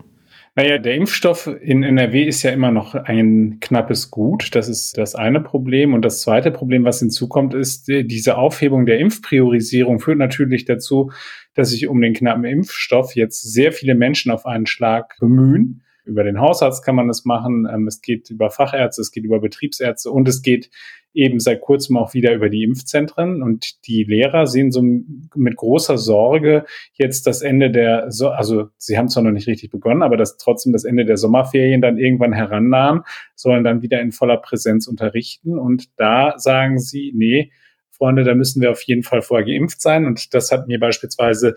Naja, 0.58 0.80
der 0.80 0.96
Impfstoff 0.96 1.46
in 1.62 1.84
NRW 1.84 2.24
ist 2.24 2.42
ja 2.42 2.50
immer 2.50 2.72
noch 2.72 2.96
ein 2.96 3.60
knappes 3.62 4.10
Gut. 4.10 4.56
Das 4.56 4.68
ist 4.68 4.98
das 4.98 5.14
eine 5.14 5.40
Problem. 5.40 5.94
Und 5.94 6.02
das 6.02 6.22
zweite 6.22 6.50
Problem, 6.50 6.84
was 6.84 6.98
hinzukommt, 6.98 7.54
ist, 7.54 7.88
äh, 7.90 8.04
diese 8.04 8.38
Aufhebung 8.38 8.88
der 8.88 8.98
Impfpriorisierung 8.98 10.00
führt 10.00 10.18
natürlich 10.18 10.66
dazu, 10.66 11.12
dass 11.54 11.70
sich 11.70 11.88
um 11.88 12.02
den 12.02 12.16
knappen 12.16 12.44
Impfstoff 12.44 13.16
jetzt 13.16 13.44
sehr 13.44 13.72
viele 13.72 13.94
Menschen 13.94 14.32
auf 14.32 14.48
einen 14.48 14.66
Schlag 14.66 15.16
bemühen. 15.20 15.84
Über 16.08 16.24
den 16.24 16.40
Hausarzt 16.40 16.84
kann 16.84 16.96
man 16.96 17.08
das 17.08 17.26
machen. 17.26 17.68
Ähm, 17.72 17.88
es 17.88 18.02
geht 18.02 18.30
über 18.30 18.50
Fachärzte, 18.50 19.02
es 19.02 19.12
geht 19.12 19.24
über 19.24 19.40
Betriebsärzte 19.40 20.10
und 20.12 20.28
es 20.28 20.42
geht 20.42 20.70
eben 21.14 21.40
seit 21.40 21.62
kurzem 21.62 21.98
auch 21.98 22.14
wieder 22.14 22.34
über 22.34 22.48
die 22.48 22.64
Impfzentren. 22.64 23.42
Und 23.42 23.88
die 23.88 24.04
Lehrer 24.04 24.46
sehen 24.46 24.72
so 24.72 24.82
mit 24.82 25.56
großer 25.56 25.98
Sorge 25.98 26.66
jetzt 26.94 27.26
das 27.26 27.42
Ende 27.42 27.72
der, 27.72 28.12
so 28.12 28.30
also 28.30 28.70
sie 28.78 28.98
haben 28.98 29.10
zwar 29.10 29.24
noch 29.24 29.32
nicht 29.32 29.48
richtig 29.48 29.72
begonnen, 29.72 30.04
aber 30.04 30.16
dass 30.16 30.38
trotzdem 30.38 30.74
das 30.74 30.84
Ende 30.84 31.06
der 31.06 31.18
Sommerferien 31.18 31.82
dann 31.82 31.98
irgendwann 31.98 32.34
herannahen, 32.34 33.02
sollen 33.36 33.64
dann 33.64 33.82
wieder 33.82 34.00
in 34.00 34.12
voller 34.12 34.38
Präsenz 34.38 34.88
unterrichten. 34.88 35.58
Und 35.58 35.90
da 35.98 36.38
sagen 36.38 36.80
sie, 36.80 37.12
nee, 37.16 37.52
Freunde, 37.90 38.24
da 38.24 38.36
müssen 38.36 38.62
wir 38.62 38.72
auf 38.72 38.84
jeden 38.84 39.04
Fall 39.04 39.24
vorher 39.24 39.46
geimpft 39.46 39.82
sein. 39.82 40.06
Und 40.06 40.34
das 40.34 40.52
hat 40.52 40.68
mir 40.68 40.80
beispielsweise 40.80 41.56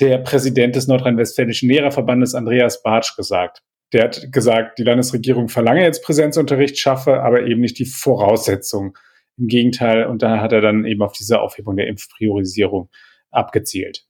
der 0.00 0.18
Präsident 0.18 0.76
des 0.76 0.86
Nordrhein-Westfälischen 0.86 1.68
Lehrerverbandes 1.68 2.34
Andreas 2.34 2.82
Bartsch 2.82 3.16
gesagt. 3.16 3.62
Der 3.92 4.04
hat 4.04 4.32
gesagt, 4.32 4.78
die 4.78 4.84
Landesregierung 4.84 5.48
verlange 5.48 5.82
jetzt 5.82 6.04
Präsenzunterricht, 6.04 6.78
schaffe 6.78 7.22
aber 7.22 7.42
eben 7.46 7.60
nicht 7.60 7.78
die 7.78 7.84
Voraussetzung. 7.84 8.96
Im 9.38 9.48
Gegenteil, 9.48 10.06
und 10.06 10.22
da 10.22 10.40
hat 10.40 10.52
er 10.52 10.60
dann 10.60 10.84
eben 10.84 11.02
auf 11.02 11.12
diese 11.12 11.40
Aufhebung 11.40 11.76
der 11.76 11.88
Impfpriorisierung 11.88 12.88
abgezielt. 13.30 14.04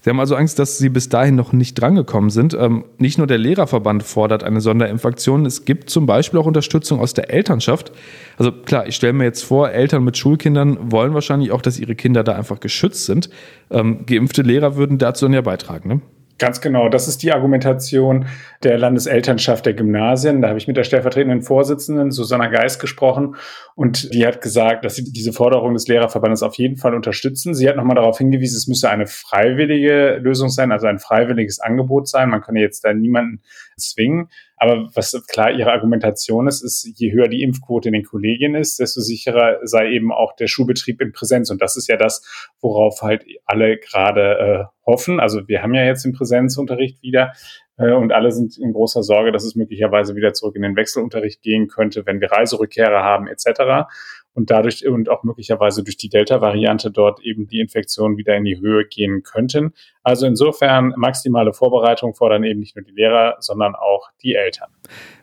Sie 0.00 0.08
haben 0.08 0.20
also 0.20 0.34
Angst, 0.36 0.58
dass 0.58 0.78
Sie 0.78 0.88
bis 0.88 1.10
dahin 1.10 1.34
noch 1.34 1.52
nicht 1.52 1.74
drangekommen 1.74 2.30
sind. 2.30 2.54
Ähm, 2.54 2.86
nicht 2.96 3.18
nur 3.18 3.26
der 3.26 3.36
Lehrerverband 3.36 4.02
fordert 4.02 4.42
eine 4.42 4.62
Sonderimpfaktion, 4.62 5.44
es 5.44 5.66
gibt 5.66 5.90
zum 5.90 6.06
Beispiel 6.06 6.40
auch 6.40 6.46
Unterstützung 6.46 7.00
aus 7.00 7.12
der 7.12 7.30
Elternschaft. 7.30 7.92
Also 8.38 8.52
klar, 8.52 8.86
ich 8.86 8.96
stelle 8.96 9.12
mir 9.12 9.24
jetzt 9.24 9.42
vor, 9.42 9.70
Eltern 9.70 10.02
mit 10.02 10.16
Schulkindern 10.16 10.90
wollen 10.90 11.12
wahrscheinlich 11.12 11.52
auch, 11.52 11.60
dass 11.60 11.78
ihre 11.78 11.94
Kinder 11.94 12.24
da 12.24 12.34
einfach 12.34 12.60
geschützt 12.60 13.04
sind. 13.04 13.28
Ähm, 13.70 14.06
geimpfte 14.06 14.42
Lehrer 14.42 14.76
würden 14.76 14.96
dazu 14.96 15.26
dann 15.26 15.34
ja 15.34 15.42
beitragen, 15.42 15.88
ne? 15.88 16.00
Ganz 16.40 16.62
genau, 16.62 16.88
das 16.88 17.06
ist 17.06 17.22
die 17.22 17.32
Argumentation 17.32 18.24
der 18.62 18.78
Landeselternschaft 18.78 19.66
der 19.66 19.74
Gymnasien. 19.74 20.40
Da 20.40 20.48
habe 20.48 20.58
ich 20.58 20.66
mit 20.66 20.78
der 20.78 20.84
stellvertretenden 20.84 21.42
Vorsitzenden 21.42 22.10
Susanna 22.12 22.46
Geist 22.46 22.80
gesprochen 22.80 23.36
und 23.74 24.14
die 24.14 24.26
hat 24.26 24.40
gesagt, 24.40 24.86
dass 24.86 24.96
sie 24.96 25.04
diese 25.04 25.34
Forderung 25.34 25.74
des 25.74 25.86
Lehrerverbandes 25.86 26.42
auf 26.42 26.54
jeden 26.54 26.78
Fall 26.78 26.94
unterstützen. 26.94 27.52
Sie 27.52 27.68
hat 27.68 27.76
nochmal 27.76 27.96
darauf 27.96 28.16
hingewiesen, 28.16 28.56
es 28.56 28.68
müsse 28.68 28.88
eine 28.88 29.06
freiwillige 29.06 30.16
Lösung 30.22 30.48
sein, 30.48 30.72
also 30.72 30.86
ein 30.86 30.98
freiwilliges 30.98 31.60
Angebot 31.60 32.08
sein. 32.08 32.30
Man 32.30 32.40
könne 32.40 32.60
jetzt 32.60 32.86
da 32.86 32.94
niemanden 32.94 33.42
zwingen. 33.76 34.30
Aber 34.62 34.90
was 34.94 35.18
klar 35.26 35.50
ihre 35.50 35.72
Argumentation 35.72 36.46
ist, 36.46 36.62
ist, 36.62 36.86
je 36.94 37.12
höher 37.12 37.28
die 37.28 37.42
Impfquote 37.42 37.88
in 37.88 37.94
den 37.94 38.04
Kollegien 38.04 38.54
ist, 38.54 38.78
desto 38.78 39.00
sicherer 39.00 39.58
sei 39.62 39.90
eben 39.90 40.12
auch 40.12 40.36
der 40.36 40.48
Schulbetrieb 40.48 41.00
in 41.00 41.12
Präsenz. 41.12 41.48
Und 41.50 41.62
das 41.62 41.78
ist 41.78 41.88
ja 41.88 41.96
das, 41.96 42.22
worauf 42.60 43.00
halt 43.00 43.24
alle 43.46 43.78
gerade 43.78 44.20
äh, 44.38 44.64
hoffen. 44.84 45.18
Also 45.18 45.48
wir 45.48 45.62
haben 45.62 45.74
ja 45.74 45.84
jetzt 45.84 46.04
den 46.04 46.12
Präsenzunterricht 46.12 47.02
wieder 47.02 47.32
äh, 47.78 47.92
und 47.92 48.12
alle 48.12 48.32
sind 48.32 48.58
in 48.58 48.74
großer 48.74 49.02
Sorge, 49.02 49.32
dass 49.32 49.44
es 49.44 49.54
möglicherweise 49.54 50.14
wieder 50.14 50.34
zurück 50.34 50.56
in 50.56 50.62
den 50.62 50.76
Wechselunterricht 50.76 51.40
gehen 51.40 51.66
könnte, 51.66 52.04
wenn 52.04 52.20
wir 52.20 52.30
Reiserückkehrer 52.30 53.02
haben 53.02 53.28
etc 53.28 53.88
und 54.34 54.50
dadurch 54.50 54.86
und 54.86 55.08
auch 55.08 55.22
möglicherweise 55.22 55.82
durch 55.82 55.96
die 55.96 56.08
Delta-Variante 56.08 56.90
dort 56.90 57.20
eben 57.20 57.46
die 57.46 57.60
Infektionen 57.60 58.16
wieder 58.16 58.36
in 58.36 58.44
die 58.44 58.60
Höhe 58.60 58.86
gehen 58.86 59.22
könnten. 59.22 59.72
Also 60.02 60.26
insofern 60.26 60.94
maximale 60.96 61.52
Vorbereitung 61.52 62.14
fordern 62.14 62.44
eben 62.44 62.60
nicht 62.60 62.76
nur 62.76 62.84
die 62.84 62.92
Lehrer, 62.92 63.36
sondern 63.40 63.74
auch 63.74 64.08
die 64.22 64.34
Eltern. 64.34 64.70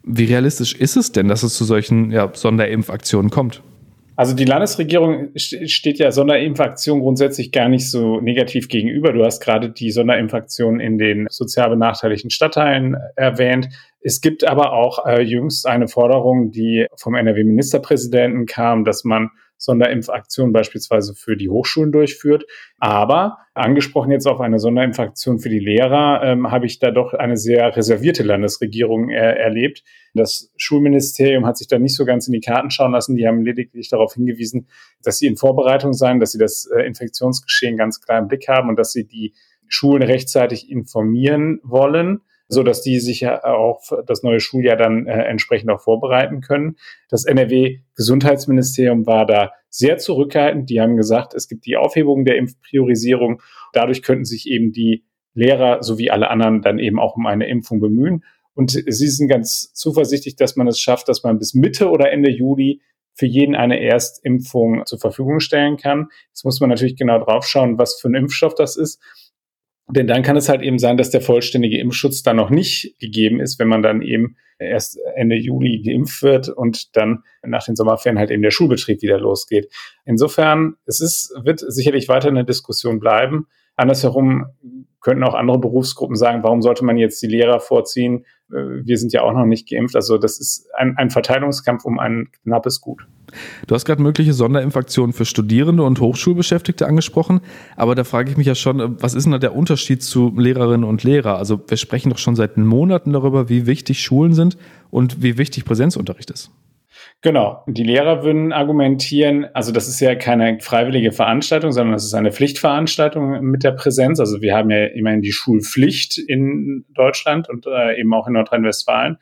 Wie 0.03 0.25
realistisch 0.25 0.75
ist 0.75 0.97
es 0.97 1.11
denn, 1.11 1.27
dass 1.27 1.43
es 1.43 1.55
zu 1.55 1.63
solchen 1.63 2.11
ja, 2.11 2.29
Sonderimpfaktionen 2.33 3.31
kommt? 3.31 3.61
Also 4.17 4.33
die 4.33 4.45
Landesregierung 4.45 5.29
steht 5.35 5.99
ja 5.99 6.11
Sonderimpfaktion 6.11 7.01
grundsätzlich 7.01 7.51
gar 7.51 7.69
nicht 7.69 7.89
so 7.89 8.19
negativ 8.19 8.67
gegenüber. 8.67 9.13
Du 9.13 9.23
hast 9.23 9.41
gerade 9.41 9.69
die 9.69 9.91
Sonderimpfaktion 9.91 10.79
in 10.79 10.97
den 10.97 11.27
sozial 11.29 11.69
benachteiligten 11.69 12.31
Stadtteilen 12.31 12.97
erwähnt. 13.15 13.69
Es 14.01 14.19
gibt 14.19 14.43
aber 14.43 14.73
auch 14.73 15.05
äh, 15.05 15.21
jüngst 15.21 15.67
eine 15.67 15.87
Forderung, 15.87 16.49
die 16.49 16.87
vom 16.95 17.13
NRW-Ministerpräsidenten 17.13 18.47
kam, 18.47 18.85
dass 18.85 19.03
man 19.03 19.29
Sonderimpfaktionen 19.57 20.53
beispielsweise 20.53 21.15
für 21.15 21.35
die 21.35 21.49
Hochschulen 21.49 21.91
durchführt. 21.91 22.45
Aber 22.79 23.37
angesprochen 23.53 24.11
jetzt 24.11 24.27
auf 24.27 24.39
eine 24.39 24.59
Sonderimpfaktion 24.59 25.39
für 25.39 25.49
die 25.49 25.59
Lehrer, 25.59 26.21
ähm, 26.23 26.51
habe 26.51 26.65
ich 26.65 26.79
da 26.79 26.91
doch 26.91 27.13
eine 27.13 27.37
sehr 27.37 27.75
reservierte 27.75 28.23
Landesregierung 28.23 29.09
äh, 29.09 29.15
erlebt. 29.15 29.83
Das 30.13 30.51
Schulministerium 30.57 31.45
hat 31.45 31.57
sich 31.57 31.67
da 31.67 31.79
nicht 31.79 31.95
so 31.95 32.05
ganz 32.05 32.27
in 32.27 32.33
die 32.33 32.39
Karten 32.39 32.69
schauen 32.69 32.91
lassen. 32.91 33.15
Die 33.15 33.27
haben 33.27 33.43
lediglich 33.43 33.89
darauf 33.89 34.13
hingewiesen, 34.13 34.67
dass 35.03 35.17
sie 35.17 35.27
in 35.27 35.37
Vorbereitung 35.37 35.93
seien, 35.93 36.19
dass 36.19 36.31
sie 36.31 36.39
das 36.39 36.69
äh, 36.75 36.83
Infektionsgeschehen 36.83 37.77
ganz 37.77 37.99
klar 38.01 38.19
im 38.19 38.27
Blick 38.27 38.47
haben 38.47 38.69
und 38.69 38.77
dass 38.77 38.91
sie 38.91 39.07
die 39.07 39.33
Schulen 39.67 40.03
rechtzeitig 40.03 40.69
informieren 40.71 41.59
wollen 41.63 42.21
so 42.47 42.63
dass 42.63 42.81
die 42.81 42.99
sich 42.99 43.21
ja 43.21 43.43
auch 43.43 43.81
das 44.05 44.23
neue 44.23 44.39
Schuljahr 44.39 44.77
dann 44.77 45.05
äh, 45.07 45.23
entsprechend 45.23 45.69
auch 45.69 45.81
vorbereiten 45.81 46.41
können. 46.41 46.77
Das 47.09 47.25
NRW 47.25 47.79
Gesundheitsministerium 47.95 49.05
war 49.05 49.25
da 49.25 49.51
sehr 49.69 49.97
zurückhaltend. 49.97 50.69
Die 50.69 50.79
haben 50.79 50.95
gesagt, 50.95 51.33
es 51.33 51.47
gibt 51.47 51.65
die 51.65 51.77
Aufhebung 51.77 52.25
der 52.25 52.37
Impfpriorisierung. 52.37 53.41
Dadurch 53.73 54.01
könnten 54.01 54.25
sich 54.25 54.47
eben 54.47 54.71
die 54.71 55.03
Lehrer 55.33 55.83
sowie 55.83 56.09
alle 56.09 56.29
anderen 56.29 56.61
dann 56.61 56.79
eben 56.79 56.99
auch 56.99 57.15
um 57.15 57.25
eine 57.27 57.47
Impfung 57.47 57.79
bemühen. 57.79 58.23
Und 58.53 58.71
sie 58.71 59.07
sind 59.07 59.27
ganz 59.27 59.71
zuversichtlich, 59.73 60.35
dass 60.35 60.55
man 60.55 60.67
es 60.67 60.79
schafft, 60.79 61.09
dass 61.09 61.23
man 61.23 61.37
bis 61.37 61.53
Mitte 61.53 61.89
oder 61.89 62.11
Ende 62.11 62.31
Juli 62.31 62.81
für 63.13 63.27
jeden 63.27 63.55
eine 63.55 63.79
Erstimpfung 63.79 64.83
zur 64.85 64.99
Verfügung 64.99 65.39
stellen 65.39 65.77
kann. 65.77 66.07
Jetzt 66.29 66.43
muss 66.43 66.59
man 66.59 66.69
natürlich 66.69 66.95
genau 66.95 67.19
drauf 67.19 67.45
schauen, 67.45 67.77
was 67.77 67.99
für 67.99 68.09
ein 68.09 68.15
Impfstoff 68.15 68.55
das 68.55 68.77
ist. 68.77 68.99
Denn 69.89 70.07
dann 70.07 70.21
kann 70.21 70.35
es 70.35 70.49
halt 70.49 70.61
eben 70.61 70.79
sein, 70.79 70.97
dass 70.97 71.11
der 71.11 71.21
vollständige 71.21 71.79
Impfschutz 71.79 72.21
dann 72.21 72.35
noch 72.35 72.49
nicht 72.49 72.95
gegeben 72.99 73.39
ist, 73.39 73.57
wenn 73.57 73.69
man 73.69 73.81
dann 73.81 74.01
eben 74.01 74.35
erst 74.59 74.99
Ende 75.15 75.35
Juli 75.35 75.81
geimpft 75.81 76.23
wird 76.23 76.49
und 76.49 76.95
dann 76.97 77.23
nach 77.43 77.63
den 77.63 77.75
Sommerferien 77.75 78.19
halt 78.19 78.31
eben 78.31 78.41
der 78.41 78.51
Schulbetrieb 78.51 79.01
wieder 79.01 79.19
losgeht. 79.19 79.71
Insofern, 80.03 80.75
es 80.85 80.99
ist, 80.99 81.33
wird 81.43 81.59
sicherlich 81.59 82.09
weiter 82.09 82.27
eine 82.27 82.43
Diskussion 82.43 82.99
bleiben. 82.99 83.47
Andersherum 83.77 84.47
könnten 84.99 85.23
auch 85.23 85.35
andere 85.35 85.59
Berufsgruppen 85.59 86.17
sagen, 86.17 86.43
warum 86.43 86.61
sollte 86.61 86.83
man 86.83 86.97
jetzt 86.97 87.21
die 87.21 87.27
Lehrer 87.27 87.61
vorziehen? 87.61 88.25
Äh, 88.51 88.83
wir 88.83 88.97
sind 88.97 89.13
ja 89.13 89.21
auch 89.21 89.31
noch 89.31 89.45
nicht 89.45 89.69
geimpft. 89.69 89.95
Also 89.95 90.17
das 90.17 90.39
ist 90.39 90.67
ein, 90.75 90.95
ein 90.97 91.09
Verteilungskampf 91.09 91.85
um 91.85 91.99
ein 91.99 92.27
knappes 92.43 92.81
Gut. 92.81 93.07
Du 93.67 93.75
hast 93.75 93.85
gerade 93.85 94.01
mögliche 94.01 94.33
Sonderimpfaktionen 94.33 95.13
für 95.13 95.25
Studierende 95.25 95.83
und 95.83 95.99
Hochschulbeschäftigte 95.99 96.87
angesprochen, 96.87 97.41
aber 97.75 97.93
da 97.93 98.03
frage 98.03 98.31
ich 98.31 98.37
mich 98.37 98.47
ja 98.47 98.55
schon, 98.55 99.01
was 99.01 99.13
ist 99.13 99.25
denn 99.25 99.33
da 99.33 99.37
der 99.37 99.55
Unterschied 99.55 100.01
zu 100.01 100.33
Lehrerinnen 100.37 100.85
und 100.85 101.03
Lehrer? 101.03 101.37
Also 101.37 101.59
wir 101.67 101.77
sprechen 101.77 102.09
doch 102.09 102.17
schon 102.17 102.35
seit 102.35 102.57
Monaten 102.57 103.13
darüber, 103.13 103.49
wie 103.49 103.65
wichtig 103.65 104.01
Schulen 104.01 104.33
sind 104.33 104.57
und 104.89 105.21
wie 105.21 105.37
wichtig 105.37 105.65
Präsenzunterricht 105.65 106.31
ist. 106.31 106.51
Genau. 107.23 107.63
Die 107.67 107.83
Lehrer 107.83 108.23
würden 108.23 108.53
argumentieren, 108.53 109.45
also 109.53 109.71
das 109.71 109.87
ist 109.87 109.99
ja 109.99 110.13
keine 110.13 110.59
freiwillige 110.59 111.11
Veranstaltung, 111.11 111.71
sondern 111.71 111.93
das 111.93 112.05
ist 112.05 112.13
eine 112.13 112.31
Pflichtveranstaltung 112.31 113.41
mit 113.41 113.63
der 113.63 113.71
Präsenz. 113.71 114.19
Also 114.19 114.41
wir 114.41 114.55
haben 114.55 114.69
ja 114.69 114.85
immerhin 114.85 115.21
die 115.21 115.31
Schulpflicht 115.31 116.19
in 116.19 116.85
Deutschland 116.89 117.49
und 117.49 117.65
äh, 117.65 117.99
eben 117.99 118.13
auch 118.13 118.27
in 118.27 118.33
Nordrhein-Westfalen. 118.33 119.17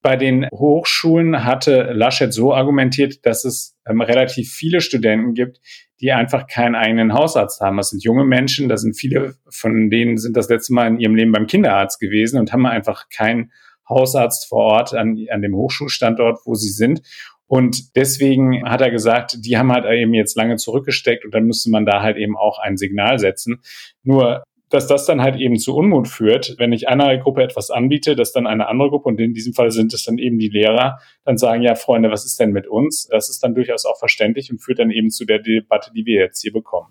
Bei 0.00 0.16
den 0.16 0.46
Hochschulen 0.52 1.44
hatte 1.44 1.90
Laschet 1.92 2.32
so 2.32 2.54
argumentiert, 2.54 3.26
dass 3.26 3.44
es 3.44 3.76
ähm, 3.84 4.00
relativ 4.00 4.52
viele 4.52 4.80
Studenten 4.80 5.34
gibt, 5.34 5.60
die 6.00 6.12
einfach 6.12 6.46
keinen 6.46 6.76
eigenen 6.76 7.12
Hausarzt 7.14 7.60
haben. 7.60 7.78
Das 7.78 7.90
sind 7.90 8.04
junge 8.04 8.24
Menschen, 8.24 8.68
da 8.68 8.76
sind 8.76 8.94
viele 8.94 9.34
von 9.48 9.90
denen 9.90 10.18
sind 10.18 10.36
das 10.36 10.48
letzte 10.48 10.72
Mal 10.72 10.86
in 10.86 11.00
ihrem 11.00 11.16
Leben 11.16 11.32
beim 11.32 11.48
Kinderarzt 11.48 11.98
gewesen 11.98 12.38
und 12.38 12.52
haben 12.52 12.64
einfach 12.64 13.08
keinen 13.08 13.50
Hausarzt 13.90 14.48
vor 14.48 14.64
Ort 14.64 14.94
an, 14.94 15.18
an 15.30 15.42
dem 15.42 15.54
Hochschulstandort, 15.54 16.38
wo 16.46 16.54
sie 16.54 16.70
sind. 16.70 17.02
Und 17.50 17.96
deswegen 17.96 18.62
hat 18.62 18.80
er 18.80 18.92
gesagt, 18.92 19.38
die 19.44 19.58
haben 19.58 19.72
halt 19.72 19.84
eben 19.84 20.14
jetzt 20.14 20.36
lange 20.36 20.54
zurückgesteckt 20.54 21.24
und 21.24 21.34
dann 21.34 21.46
müsste 21.46 21.68
man 21.68 21.84
da 21.84 22.00
halt 22.00 22.16
eben 22.16 22.36
auch 22.36 22.60
ein 22.60 22.76
Signal 22.76 23.18
setzen. 23.18 23.60
Nur 24.04 24.44
dass 24.70 24.86
das 24.86 25.04
dann 25.04 25.20
halt 25.20 25.36
eben 25.36 25.58
zu 25.58 25.74
Unmut 25.74 26.06
führt, 26.06 26.54
wenn 26.58 26.72
ich 26.72 26.88
einer 26.88 27.18
Gruppe 27.18 27.42
etwas 27.42 27.70
anbiete, 27.70 28.14
dass 28.14 28.32
dann 28.32 28.46
eine 28.46 28.68
andere 28.68 28.88
Gruppe, 28.90 29.08
und 29.08 29.20
in 29.20 29.34
diesem 29.34 29.52
Fall 29.52 29.72
sind 29.72 29.92
es 29.92 30.04
dann 30.04 30.16
eben 30.16 30.38
die 30.38 30.48
Lehrer, 30.48 31.00
dann 31.24 31.36
sagen, 31.38 31.62
ja, 31.62 31.74
Freunde, 31.74 32.10
was 32.10 32.24
ist 32.24 32.38
denn 32.38 32.52
mit 32.52 32.68
uns? 32.68 33.08
Das 33.10 33.28
ist 33.28 33.42
dann 33.42 33.56
durchaus 33.56 33.84
auch 33.84 33.98
verständlich 33.98 34.50
und 34.50 34.58
führt 34.58 34.78
dann 34.78 34.92
eben 34.92 35.10
zu 35.10 35.24
der 35.24 35.40
Debatte, 35.40 35.90
die 35.92 36.06
wir 36.06 36.20
jetzt 36.20 36.40
hier 36.40 36.52
bekommen. 36.52 36.86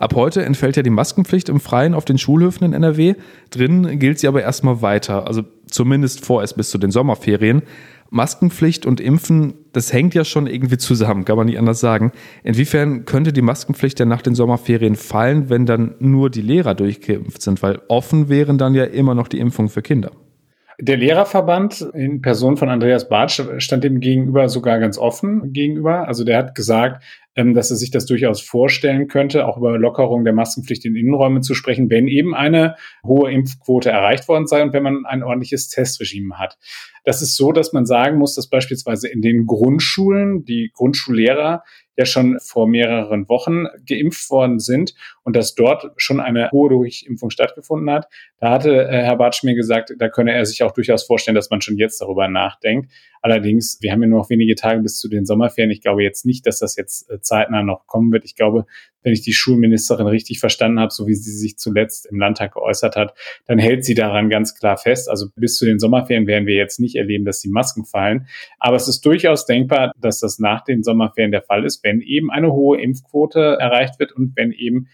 Ab 0.00 0.16
heute 0.16 0.44
entfällt 0.44 0.76
ja 0.76 0.82
die 0.82 0.90
Maskenpflicht 0.90 1.48
im 1.48 1.60
Freien 1.60 1.94
auf 1.94 2.04
den 2.04 2.18
Schulhöfen 2.18 2.64
in 2.64 2.72
NRW. 2.72 3.14
Drin 3.50 4.00
gilt 4.00 4.18
sie 4.18 4.26
aber 4.26 4.42
erstmal 4.42 4.82
weiter, 4.82 5.28
also 5.28 5.42
zumindest 5.66 6.24
vorerst 6.26 6.56
bis 6.56 6.70
zu 6.70 6.78
den 6.78 6.90
Sommerferien. 6.90 7.62
Maskenpflicht 8.10 8.86
und 8.86 9.00
Impfen, 9.00 9.54
das 9.72 9.92
hängt 9.92 10.14
ja 10.14 10.24
schon 10.24 10.46
irgendwie 10.46 10.78
zusammen, 10.78 11.24
kann 11.24 11.36
man 11.36 11.46
nicht 11.46 11.58
anders 11.58 11.80
sagen. 11.80 12.12
Inwiefern 12.42 13.04
könnte 13.04 13.32
die 13.32 13.42
Maskenpflicht 13.42 13.98
denn 13.98 14.08
nach 14.08 14.22
den 14.22 14.34
Sommerferien 14.34 14.96
fallen, 14.96 15.48
wenn 15.48 15.64
dann 15.64 15.94
nur 16.00 16.28
die 16.28 16.42
Lehrer 16.42 16.74
durchgeimpft 16.74 17.40
sind? 17.40 17.62
Weil 17.62 17.80
offen 17.88 18.28
wären 18.28 18.58
dann 18.58 18.74
ja 18.74 18.84
immer 18.84 19.14
noch 19.14 19.28
die 19.28 19.38
Impfungen 19.38 19.68
für 19.68 19.82
Kinder. 19.82 20.10
Der 20.82 20.96
Lehrerverband 20.96 21.82
in 21.92 22.22
Person 22.22 22.56
von 22.56 22.70
Andreas 22.70 23.06
Bartsch 23.08 23.42
stand 23.58 23.84
dem 23.84 24.00
gegenüber 24.00 24.48
sogar 24.48 24.78
ganz 24.78 24.96
offen 24.96 25.52
gegenüber. 25.52 26.08
Also 26.08 26.24
der 26.24 26.38
hat 26.38 26.54
gesagt, 26.54 27.04
ähm, 27.36 27.54
dass 27.54 27.70
er 27.70 27.76
sich 27.76 27.90
das 27.90 28.06
durchaus 28.06 28.40
vorstellen 28.40 29.06
könnte, 29.06 29.46
auch 29.46 29.56
über 29.56 29.78
Lockerung 29.78 30.24
der 30.24 30.32
Maskenpflicht 30.32 30.84
in 30.84 30.96
Innenräumen 30.96 31.42
zu 31.42 31.54
sprechen, 31.54 31.88
wenn 31.90 32.08
eben 32.08 32.34
eine 32.34 32.76
hohe 33.04 33.30
Impfquote 33.30 33.90
erreicht 33.90 34.28
worden 34.28 34.46
sei 34.46 34.62
und 34.62 34.72
wenn 34.72 34.82
man 34.82 35.04
ein 35.06 35.22
ordentliches 35.22 35.68
Testregime 35.68 36.38
hat. 36.38 36.58
Das 37.04 37.22
ist 37.22 37.36
so, 37.36 37.52
dass 37.52 37.72
man 37.72 37.86
sagen 37.86 38.18
muss, 38.18 38.34
dass 38.34 38.48
beispielsweise 38.48 39.08
in 39.08 39.22
den 39.22 39.46
Grundschulen 39.46 40.44
die 40.44 40.70
Grundschullehrer 40.74 41.62
ja 42.00 42.06
schon 42.06 42.38
vor 42.40 42.66
mehreren 42.66 43.28
Wochen 43.28 43.66
geimpft 43.86 44.30
worden 44.30 44.58
sind 44.58 44.94
und 45.22 45.36
dass 45.36 45.54
dort 45.54 45.92
schon 45.96 46.18
eine 46.18 46.50
hohe 46.50 46.70
Durchimpfung 46.70 47.30
stattgefunden 47.30 47.90
hat. 47.90 48.08
Da 48.38 48.50
hatte 48.50 48.88
äh, 48.88 49.02
Herr 49.04 49.16
Bartsch 49.16 49.44
mir 49.44 49.54
gesagt, 49.54 49.94
da 49.98 50.08
könne 50.08 50.32
er 50.32 50.44
sich 50.46 50.62
auch 50.62 50.72
durchaus 50.72 51.04
vorstellen, 51.04 51.34
dass 51.34 51.50
man 51.50 51.60
schon 51.60 51.76
jetzt 51.76 52.00
darüber 52.00 52.26
nachdenkt. 52.26 52.90
Allerdings, 53.22 53.78
wir 53.80 53.92
haben 53.92 54.02
ja 54.02 54.08
nur 54.08 54.20
noch 54.20 54.30
wenige 54.30 54.54
Tage 54.54 54.80
bis 54.80 54.98
zu 54.98 55.08
den 55.08 55.26
Sommerferien. 55.26 55.70
Ich 55.70 55.82
glaube 55.82 56.02
jetzt 56.02 56.24
nicht, 56.24 56.46
dass 56.46 56.58
das 56.58 56.74
jetzt 56.76 57.10
äh, 57.10 57.20
zeitnah 57.20 57.62
noch 57.62 57.86
kommen 57.86 58.10
wird. 58.12 58.24
Ich 58.24 58.34
glaube, 58.34 58.64
wenn 59.02 59.12
ich 59.12 59.22
die 59.22 59.32
Schulministerin 59.32 60.06
richtig 60.06 60.40
verstanden 60.40 60.80
habe, 60.80 60.92
so 60.92 61.06
wie 61.06 61.14
sie 61.14 61.32
sich 61.32 61.56
zuletzt 61.56 62.06
im 62.06 62.18
Landtag 62.18 62.54
geäußert 62.54 62.96
hat, 62.96 63.14
dann 63.46 63.58
hält 63.58 63.84
sie 63.84 63.94
daran 63.94 64.28
ganz 64.28 64.54
klar 64.54 64.76
fest. 64.76 65.08
Also 65.08 65.28
bis 65.34 65.56
zu 65.56 65.66
den 65.66 65.78
Sommerferien 65.78 66.26
werden 66.26 66.46
wir 66.46 66.56
jetzt 66.56 66.80
nicht 66.80 66.96
erleben, 66.96 67.24
dass 67.24 67.40
die 67.40 67.50
Masken 67.50 67.84
fallen. 67.84 68.26
Aber 68.58 68.76
es 68.76 68.88
ist 68.88 69.04
durchaus 69.04 69.46
denkbar, 69.46 69.92
dass 70.00 70.20
das 70.20 70.38
nach 70.38 70.64
den 70.64 70.82
Sommerferien 70.82 71.32
der 71.32 71.42
Fall 71.42 71.64
ist, 71.64 71.82
wenn 71.84 72.00
eben 72.00 72.30
eine 72.30 72.52
hohe 72.52 72.80
Impfquote 72.80 73.56
erreicht 73.58 73.98
wird 73.98 74.12
und 74.12 74.36
wenn 74.36 74.52
eben 74.52 74.88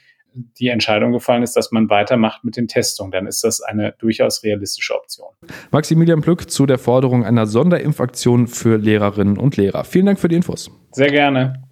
die 0.58 0.68
Entscheidung 0.68 1.12
gefallen 1.12 1.42
ist, 1.42 1.56
dass 1.56 1.72
man 1.72 1.88
weitermacht 1.88 2.44
mit 2.44 2.56
den 2.56 2.68
Testungen, 2.68 3.10
dann 3.10 3.26
ist 3.26 3.42
das 3.42 3.60
eine 3.62 3.94
durchaus 3.98 4.42
realistische 4.42 4.94
Option. 4.94 5.28
Maximilian 5.70 6.20
Plück 6.20 6.50
zu 6.50 6.66
der 6.66 6.78
Forderung 6.78 7.24
einer 7.24 7.46
Sonderimpfaktion 7.46 8.46
für 8.46 8.76
Lehrerinnen 8.76 9.38
und 9.38 9.56
Lehrer. 9.56 9.84
Vielen 9.84 10.06
Dank 10.06 10.18
für 10.18 10.28
die 10.28 10.36
Infos. 10.36 10.70
Sehr 10.92 11.10
gerne. 11.10 11.65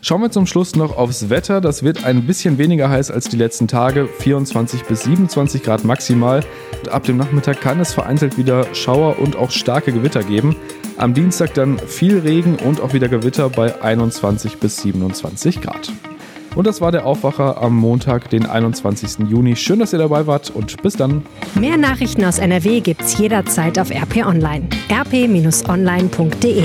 Schauen 0.00 0.20
wir 0.20 0.30
zum 0.30 0.46
Schluss 0.46 0.74
noch 0.76 0.96
aufs 0.96 1.30
Wetter. 1.30 1.60
Das 1.60 1.82
wird 1.82 2.04
ein 2.04 2.26
bisschen 2.26 2.58
weniger 2.58 2.90
heiß 2.90 3.10
als 3.10 3.28
die 3.28 3.36
letzten 3.36 3.68
Tage, 3.68 4.08
24 4.18 4.84
bis 4.84 5.02
27 5.02 5.62
Grad 5.62 5.84
maximal. 5.84 6.44
Ab 6.90 7.04
dem 7.04 7.16
Nachmittag 7.16 7.60
kann 7.60 7.80
es 7.80 7.94
vereinzelt 7.94 8.36
wieder 8.36 8.66
Schauer 8.74 9.18
und 9.18 9.36
auch 9.36 9.50
starke 9.50 9.92
Gewitter 9.92 10.22
geben. 10.22 10.56
Am 10.96 11.14
Dienstag 11.14 11.54
dann 11.54 11.78
viel 11.78 12.18
Regen 12.18 12.56
und 12.56 12.80
auch 12.80 12.92
wieder 12.92 13.08
Gewitter 13.08 13.48
bei 13.48 13.80
21 13.82 14.58
bis 14.58 14.78
27 14.82 15.60
Grad. 15.60 15.92
Und 16.54 16.66
das 16.66 16.80
war 16.80 16.92
der 16.92 17.06
Aufwacher 17.06 17.62
am 17.62 17.76
Montag, 17.76 18.28
den 18.30 18.46
21. 18.46 19.28
Juni. 19.28 19.56
Schön, 19.56 19.78
dass 19.78 19.92
ihr 19.92 19.98
dabei 19.98 20.26
wart 20.26 20.50
und 20.50 20.82
bis 20.82 20.94
dann. 20.94 21.24
Mehr 21.54 21.78
Nachrichten 21.78 22.24
aus 22.24 22.38
NRW 22.38 22.80
gibt's 22.80 23.16
jederzeit 23.18 23.78
auf 23.78 23.90
RP 23.90 24.26
Online. 24.26 24.68
rp-online.de 24.90 26.64